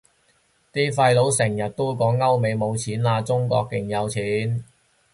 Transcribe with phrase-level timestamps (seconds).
[0.73, 4.65] 啲廢老成日都講歐美冇錢喇，中國勁有錢